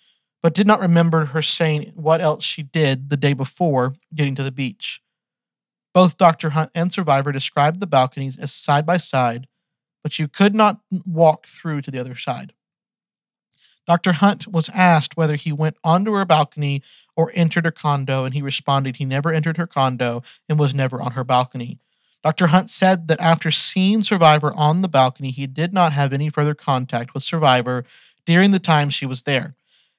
[0.42, 4.44] but did not remember her saying what else she did the day before getting to
[4.44, 5.02] the beach.
[5.94, 6.52] Both Dr.
[6.52, 9.48] Hunt and Survivor described the balconies as side by side,
[10.02, 12.54] but you could not walk through to the other side.
[13.86, 14.14] Dr.
[14.14, 16.82] Hunt was asked whether he went onto her balcony
[17.16, 21.02] or entered her condo, and he responded he never entered her condo and was never
[21.02, 21.80] on her balcony.
[22.24, 22.48] Dr.
[22.48, 26.56] Hunt said that after seeing Survivor on the balcony, he did not have any further
[26.56, 27.84] contact with Survivor
[28.26, 29.56] during the time she was there.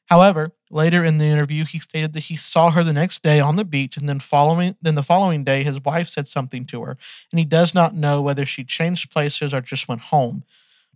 [0.06, 3.56] However, later in the interview, he stated that he saw her the next day on
[3.56, 6.96] the beach, and then following then the following day, his wife said something to her,
[7.30, 10.44] and he does not know whether she changed places or just went home.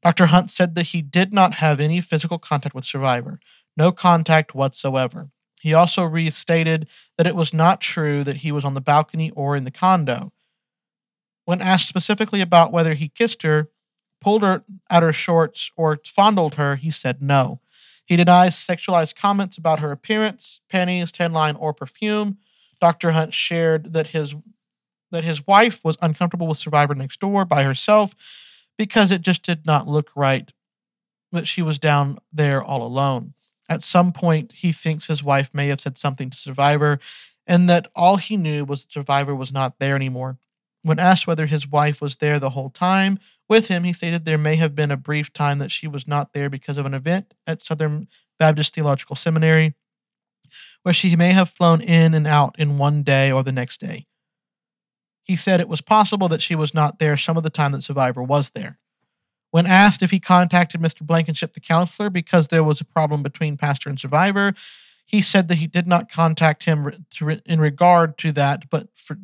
[0.02, 0.26] Dr.
[0.26, 3.40] Hunt said that he did not have any physical contact with Survivor,
[3.76, 5.30] no contact whatsoever.
[5.60, 9.56] He also restated that it was not true that he was on the balcony or
[9.56, 10.32] in the condo.
[11.44, 13.68] When asked specifically about whether he kissed her,
[14.20, 17.60] pulled her out her shorts, or fondled her, he said no.
[18.04, 22.38] He denies sexualized comments about her appearance, panties, tan line, or perfume.
[22.80, 23.10] Dr.
[23.10, 24.34] Hunt shared that his
[25.10, 28.14] that his wife was uncomfortable with Survivor Next Door by herself
[28.78, 30.52] because it just did not look right
[31.32, 33.34] that she was down there all alone.
[33.68, 36.98] At some point, he thinks his wife may have said something to Survivor,
[37.46, 40.38] and that all he knew was that Survivor was not there anymore.
[40.82, 44.38] When asked whether his wife was there the whole time with him, he stated there
[44.38, 47.34] may have been a brief time that she was not there because of an event
[47.46, 49.74] at Southern Baptist Theological Seminary,
[50.82, 54.06] where she may have flown in and out in one day or the next day.
[55.28, 57.82] He said it was possible that she was not there some of the time that
[57.82, 58.78] Survivor was there.
[59.50, 61.02] When asked if he contacted Mr.
[61.02, 64.54] Blankenship, the counselor, because there was a problem between Pastor and Survivor,
[65.04, 66.90] he said that he did not contact him
[67.44, 69.18] in regard to that, but for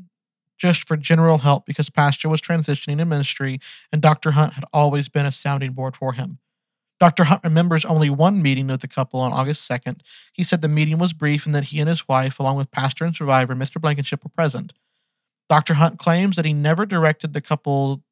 [0.58, 3.58] just for general help because Pastor was transitioning in ministry
[3.90, 4.32] and Dr.
[4.32, 6.38] Hunt had always been a sounding board for him.
[7.00, 7.24] Dr.
[7.24, 10.00] Hunt remembers only one meeting with the couple on August 2nd.
[10.32, 13.04] He said the meeting was brief and that he and his wife, along with pastor
[13.04, 13.80] and survivor Mr.
[13.80, 14.72] Blankenship, were present.
[15.48, 15.74] Dr.
[15.74, 18.02] Hunt claims that he never directed the couple,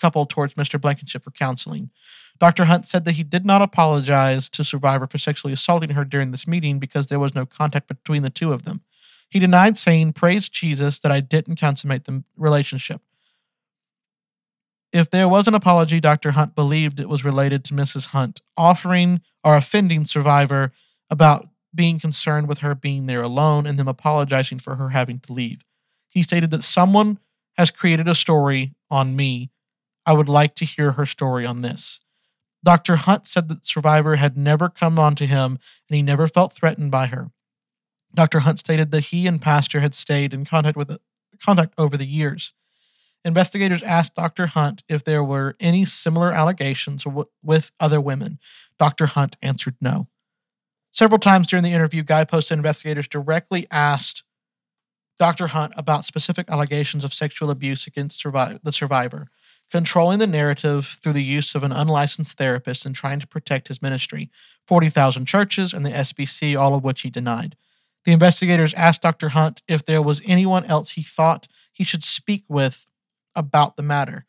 [0.00, 0.80] couple towards Mr.
[0.80, 1.90] Blankenship for counseling.
[2.38, 2.64] Dr.
[2.64, 6.46] Hunt said that he did not apologize to survivor for sexually assaulting her during this
[6.46, 8.82] meeting because there was no contact between the two of them.
[9.30, 13.00] He denied saying, Praise Jesus, that I didn't consummate the relationship.
[14.92, 16.32] If there was an apology, Dr.
[16.32, 18.08] Hunt believed it was related to Mrs.
[18.08, 20.72] Hunt offering or offending survivor
[21.08, 25.32] about being concerned with her being there alone and them apologizing for her having to
[25.32, 25.64] leave.
[26.12, 27.18] He stated that someone
[27.56, 29.50] has created a story on me.
[30.04, 32.00] I would like to hear her story on this.
[32.62, 32.96] Dr.
[32.96, 36.52] Hunt said that the survivor had never come on to him and he never felt
[36.52, 37.30] threatened by her.
[38.14, 38.40] Dr.
[38.40, 40.98] Hunt stated that he and Pastor had stayed in contact with
[41.42, 42.52] contact over the years.
[43.24, 44.48] Investigators asked Dr.
[44.48, 48.38] Hunt if there were any similar allegations w- with other women.
[48.78, 49.06] Dr.
[49.06, 50.08] Hunt answered no.
[50.90, 54.24] Several times during the interview, Guidepost investigators directly asked
[55.18, 55.48] Dr.
[55.48, 59.28] Hunt about specific allegations of sexual abuse against survi- the survivor,
[59.70, 63.82] controlling the narrative through the use of an unlicensed therapist and trying to protect his
[63.82, 64.30] ministry,
[64.66, 67.56] 40,000 churches, and the SBC, all of which he denied.
[68.04, 69.30] The investigators asked Dr.
[69.30, 72.86] Hunt if there was anyone else he thought he should speak with
[73.34, 74.26] about the matter.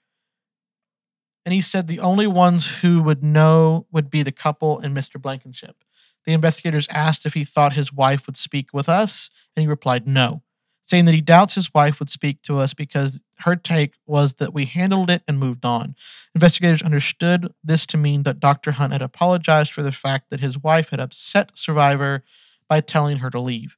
[1.45, 5.21] And he said the only ones who would know would be the couple and Mr.
[5.21, 5.83] Blankenship.
[6.25, 10.07] The investigators asked if he thought his wife would speak with us, and he replied
[10.07, 10.43] no,
[10.83, 14.53] saying that he doubts his wife would speak to us because her take was that
[14.53, 15.95] we handled it and moved on.
[16.35, 18.73] Investigators understood this to mean that Dr.
[18.73, 22.23] Hunt had apologized for the fact that his wife had upset Survivor
[22.69, 23.77] by telling her to leave.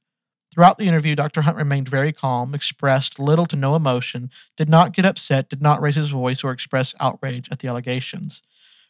[0.54, 1.42] Throughout the interview, Dr.
[1.42, 5.82] Hunt remained very calm, expressed little to no emotion, did not get upset, did not
[5.82, 8.42] raise his voice or express outrage at the allegations.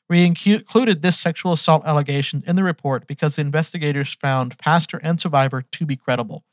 [0.07, 5.19] We included this sexual assault allegation in the report because the investigators found pastor and
[5.19, 6.43] survivor to be credible.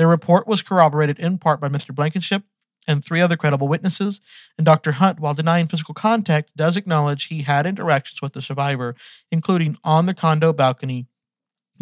[0.00, 1.94] Their report was corroborated in part by Mr.
[1.94, 2.44] Blankenship
[2.88, 4.22] and three other credible witnesses,
[4.56, 4.92] and Dr.
[4.92, 8.94] Hunt, while denying physical contact, does acknowledge he had interactions with the survivor,
[9.30, 11.06] including on the condo balcony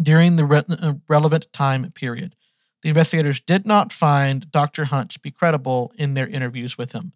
[0.01, 2.35] during the re- uh, relevant time period.
[2.81, 4.83] The investigators did not find Dr.
[4.83, 7.13] Hunt to be credible in their interviews with him.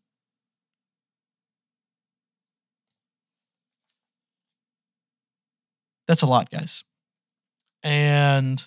[6.08, 6.86] That's a lot, guys.
[7.84, 8.66] And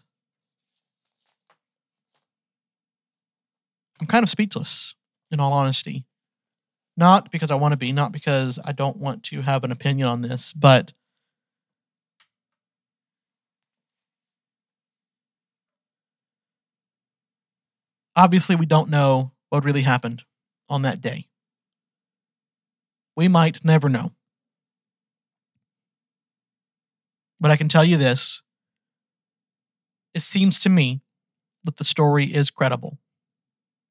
[4.01, 4.95] I'm kind of speechless,
[5.31, 6.05] in all honesty.
[6.97, 10.09] Not because I want to be, not because I don't want to have an opinion
[10.09, 10.93] on this, but
[18.15, 20.25] obviously we don't know what really happened
[20.69, 21.29] on that day.
[23.15, 24.13] We might never know.
[27.39, 28.43] But I can tell you this
[30.15, 31.03] it seems to me
[31.65, 32.99] that the story is credible.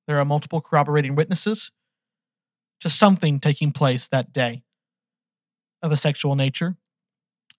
[0.07, 1.71] There are multiple corroborating witnesses
[2.81, 4.63] to something taking place that day
[5.81, 6.75] of a sexual nature,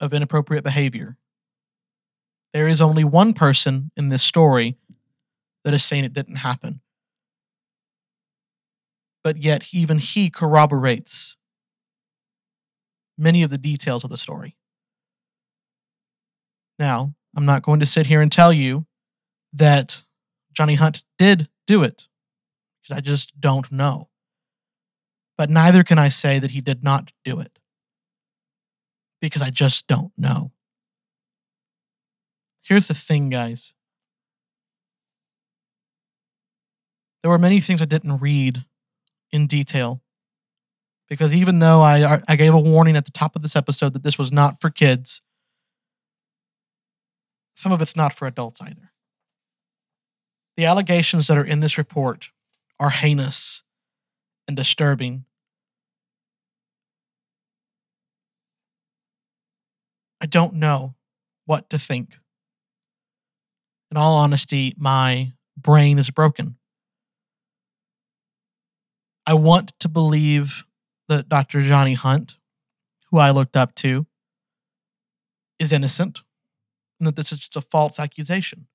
[0.00, 1.16] of inappropriate behavior.
[2.52, 4.76] There is only one person in this story
[5.64, 6.80] that is saying it didn't happen.
[9.24, 11.36] But yet, even he corroborates
[13.18, 14.56] many of the details of the story.
[16.78, 18.86] Now, I'm not going to sit here and tell you
[19.52, 20.04] that
[20.52, 22.06] Johnny Hunt did do it
[22.90, 24.08] I just don't know.
[25.36, 27.58] But neither can I say that he did not do it
[29.20, 30.52] because I just don't know.
[32.62, 33.74] Here's the thing, guys.
[37.22, 38.64] There were many things I didn't read
[39.30, 40.02] in detail
[41.08, 44.02] because even though I, I gave a warning at the top of this episode that
[44.02, 45.22] this was not for kids,
[47.54, 48.92] some of it's not for adults either.
[50.56, 52.30] The allegations that are in this report
[52.78, 53.62] are heinous
[54.46, 55.24] and disturbing.
[60.20, 60.94] I don't know
[61.44, 62.18] what to think.
[63.90, 66.56] In all honesty, my brain is broken.
[69.26, 70.64] I want to believe
[71.08, 71.60] that Dr.
[71.62, 72.36] Johnny Hunt,
[73.10, 74.06] who I looked up to,
[75.58, 76.20] is innocent
[76.98, 78.66] and that this is just a false accusation.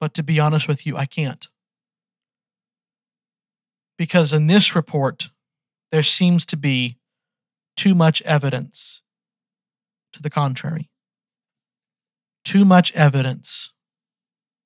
[0.00, 1.46] But to be honest with you, I can't.
[3.96, 5.28] Because in this report,
[5.92, 6.98] there seems to be
[7.76, 9.02] too much evidence
[10.12, 10.90] to the contrary.
[12.44, 13.72] Too much evidence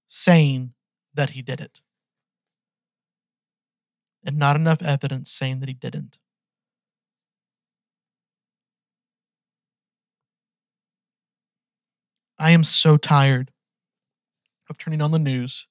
[0.08, 0.72] saying
[1.14, 1.80] that he did it.
[4.24, 6.18] And not enough evidence saying that he didn't.
[12.38, 13.50] I am so tired
[14.68, 15.66] of turning on the news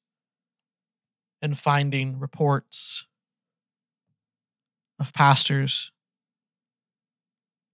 [1.42, 3.06] and finding reports
[5.00, 5.92] of pastors,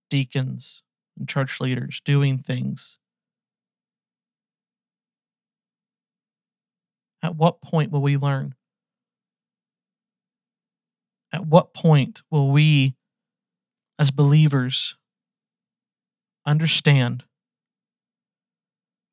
[0.10, 0.84] deacons,
[1.18, 2.98] and church leaders doing things.
[7.22, 8.56] At what point will we learn?
[11.32, 12.96] At what point will we,
[13.98, 14.98] as believers,
[16.46, 17.24] understand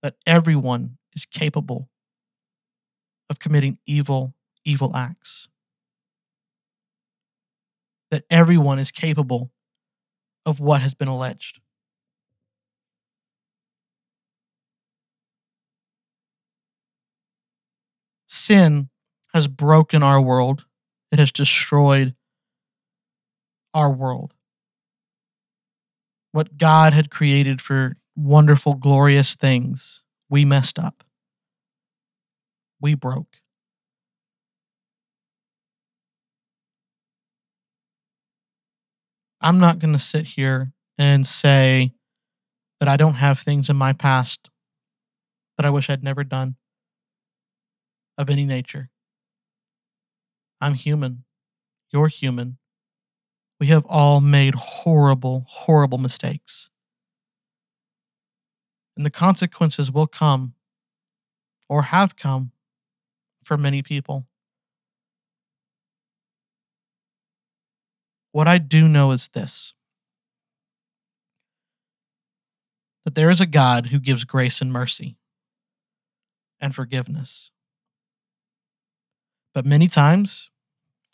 [0.02, 1.89] that everyone is capable
[3.31, 5.49] of committing evil, evil acts.
[8.11, 9.53] That everyone is capable
[10.45, 11.61] of what has been alleged.
[18.26, 18.91] Sin
[19.33, 20.66] has broken our world,
[21.12, 22.14] it has destroyed
[23.72, 24.35] our world.
[26.33, 31.05] What God had created for wonderful, glorious things, we messed up.
[32.81, 33.37] We broke.
[39.41, 41.93] I'm not going to sit here and say
[42.78, 44.51] that I don't have things in my past
[45.57, 46.57] that I wish I'd never done
[48.18, 48.91] of any nature.
[50.61, 51.24] I'm human.
[51.91, 52.59] You're human.
[53.59, 56.70] We have all made horrible, horrible mistakes
[59.01, 60.53] and the consequences will come
[61.70, 62.53] or have come
[63.51, 64.28] for many people.
[68.30, 69.74] What I do know is this
[73.05, 75.16] that there is a God who gives grace and mercy
[76.61, 77.51] and forgiveness.
[79.53, 80.48] But many times,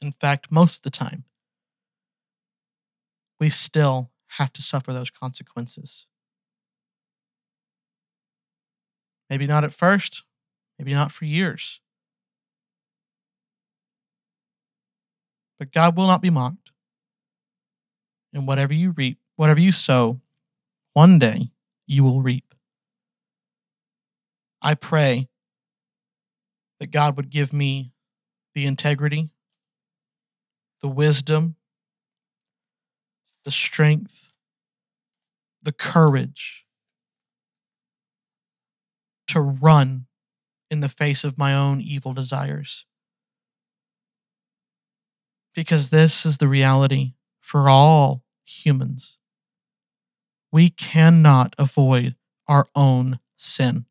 [0.03, 1.25] in fact, most of the time,
[3.41, 6.07] we still have to suffer those consequences.
[9.31, 10.23] Maybe not at first,
[10.79, 11.81] maybe not for years.
[15.59, 16.71] But God will not be mocked.
[18.33, 20.21] And whatever you reap, whatever you sow,
[20.93, 21.51] one day
[21.87, 22.55] you will reap.
[24.61, 25.29] I pray
[26.81, 27.93] that God would give me
[28.55, 29.31] the integrity,
[30.83, 31.57] the wisdom,
[33.45, 34.33] the strength,
[35.63, 36.67] the courage
[39.29, 40.07] to run
[40.71, 42.87] in the face of my own evil desires.
[45.57, 49.19] Because this is the reality for all humans.
[50.53, 52.15] We cannot avoid
[52.47, 53.87] our own sin.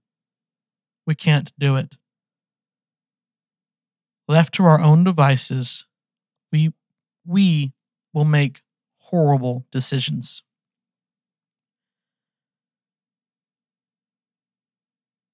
[1.08, 1.98] We can't do it.
[4.28, 5.86] Left to our own devices,
[6.52, 6.74] we,
[7.26, 7.74] we
[8.14, 8.62] will make
[9.00, 10.44] horrible decisions.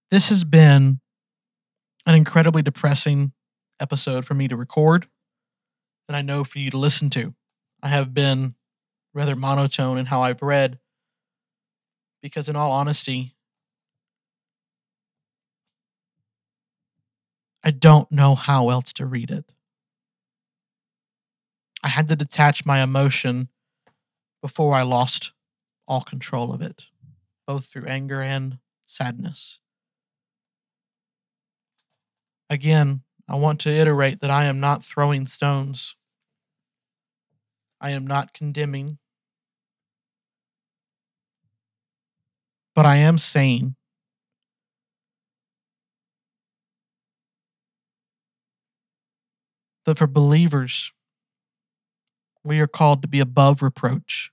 [0.10, 1.00] This has been
[2.06, 3.34] an incredibly depressing
[3.80, 5.08] episode for me to record,
[6.08, 7.34] and I know for you to listen to.
[7.82, 8.56] I have been
[9.14, 10.80] rather monotone in how I've read,
[12.22, 13.36] because in all honesty,
[17.64, 19.46] I don't know how else to read it.
[21.84, 23.50] I had to detach my emotion
[24.42, 25.32] before I lost
[25.88, 26.86] all control of it,
[27.48, 29.60] both through anger and sadness.
[32.50, 33.02] Again,
[33.32, 35.96] I want to iterate that I am not throwing stones.
[37.80, 38.98] I am not condemning.
[42.76, 43.76] But I am saying
[49.86, 50.92] that for believers,
[52.44, 54.30] we are called to be above reproach,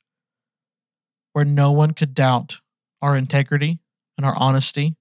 [1.34, 2.56] where no one could doubt
[3.00, 3.78] our integrity
[4.16, 4.96] and our honesty,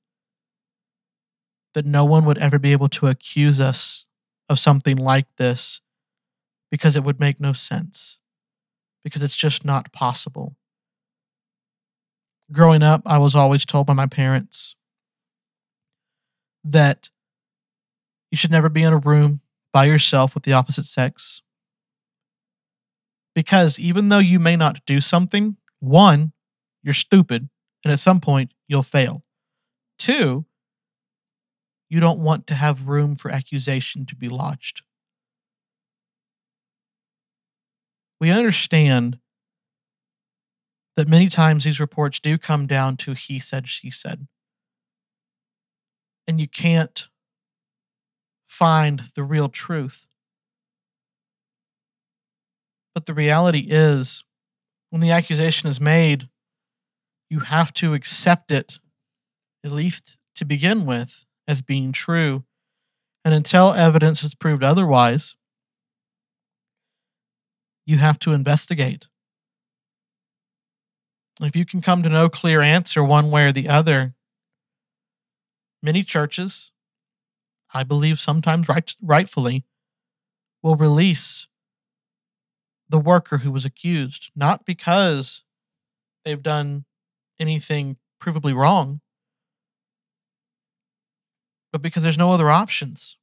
[1.77, 4.07] that no one would ever be able to accuse us
[4.49, 5.79] of something like this
[6.71, 8.17] because it would make no sense,
[9.03, 10.55] because it's just not possible.
[12.51, 14.75] Growing up, I was always told by my parents
[16.63, 17.11] that
[18.31, 21.43] you should never be in a room by yourself with the opposite sex
[23.35, 26.31] because even though you may not do something, one,
[26.81, 27.49] you're stupid,
[27.83, 29.23] and at some point you'll fail.
[29.99, 30.46] Two,
[31.89, 34.83] you don't want to have room for accusation to be lodged.
[38.19, 39.19] We understand
[40.95, 44.27] that many times these reports do come down to he said, she said.
[46.27, 47.07] And you can't
[48.47, 50.07] find the real truth.
[52.95, 54.23] But the reality is,
[54.89, 56.27] when the accusation is made,
[57.29, 58.79] you have to accept it,
[59.63, 62.43] at least to begin with, as being true.
[63.23, 65.35] And until evidence is proved otherwise,
[67.85, 69.07] you have to investigate.
[71.41, 74.15] If you can come to no clear answer one way or the other,
[75.83, 76.71] many churches,
[77.73, 79.65] I believe sometimes right, rightfully,
[80.63, 81.47] will release
[82.89, 85.43] the worker who was accused, not because
[86.23, 86.85] they've done
[87.39, 89.01] anything provably wrong,
[91.71, 93.17] but because there's no other options.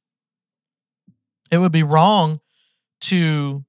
[1.51, 2.39] It would be wrong
[3.01, 3.65] to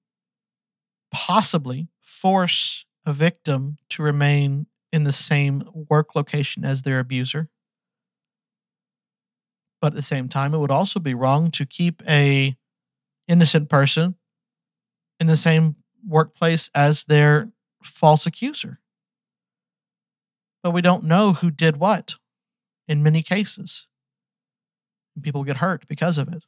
[1.12, 7.48] possibly force a victim to remain in the same work location as their abuser.
[9.80, 12.56] But at the same time, it would also be wrong to keep a
[13.28, 14.14] innocent person
[15.20, 17.50] in the same workplace as their
[17.82, 18.80] false accuser.
[20.62, 22.16] But we don't know who did what
[22.88, 23.86] in many cases.
[25.16, 26.44] And people get hurt because of it.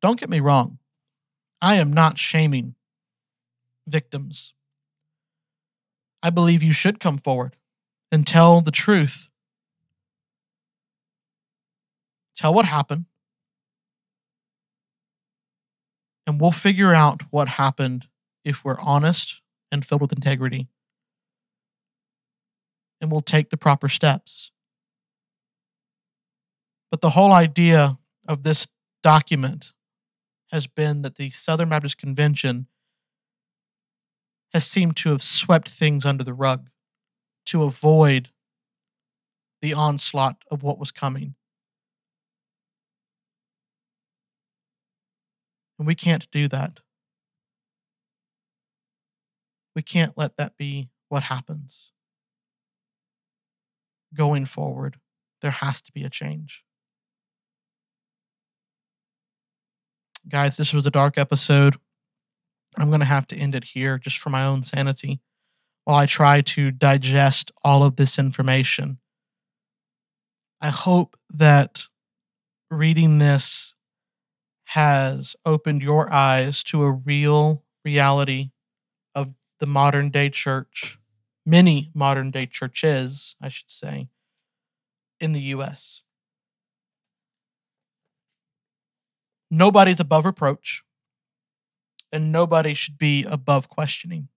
[0.00, 0.78] Don't get me wrong.
[1.60, 2.74] I am not shaming
[3.86, 4.54] victims.
[6.22, 7.56] I believe you should come forward
[8.10, 9.28] and tell the truth.
[12.34, 13.04] Tell what happened.
[16.26, 18.06] and we'll figure out what happened
[18.44, 19.40] if we're honest
[19.70, 20.68] and filled with integrity.
[23.00, 24.52] And we'll take the proper steps.
[26.92, 28.68] But the whole idea of this
[29.02, 29.72] document
[30.52, 32.66] has been that the Southern Baptist Convention
[34.52, 36.68] has seemed to have swept things under the rug
[37.46, 38.28] to avoid
[39.62, 41.34] the onslaught of what was coming.
[45.78, 46.80] And we can't do that.
[49.74, 51.90] We can't let that be what happens.
[54.14, 54.98] Going forward,
[55.40, 56.62] there has to be a change.
[60.28, 61.76] Guys, this was a dark episode.
[62.76, 65.20] I'm going to have to end it here just for my own sanity
[65.84, 68.98] while I try to digest all of this information.
[70.60, 71.84] I hope that
[72.70, 73.74] reading this
[74.66, 78.50] has opened your eyes to a real reality
[79.14, 80.98] of the modern day church,
[81.44, 84.08] many modern day churches, I should say,
[85.18, 86.02] in the US.
[89.54, 90.82] Nobody's above reproach,
[92.10, 94.28] and nobody should be above questioning.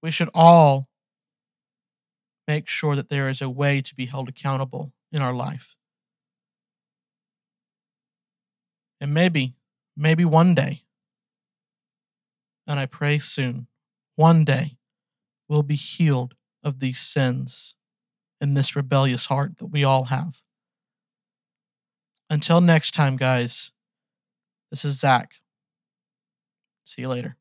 [0.00, 0.88] We should all
[2.46, 5.74] make sure that there is a way to be held accountable in our life.
[9.00, 9.56] And maybe,
[9.96, 10.84] maybe one day,
[12.68, 13.66] and I pray soon,
[14.14, 14.76] one day
[15.48, 17.74] we'll be healed of these sins
[18.40, 20.40] and this rebellious heart that we all have.
[22.30, 23.72] Until next time, guys,
[24.70, 25.40] this is Zach.
[26.84, 27.36] See you later.